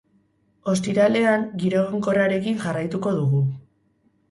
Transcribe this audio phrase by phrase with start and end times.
[0.71, 3.45] Ostiralean giro egonkorrarekin jarraituko dugu.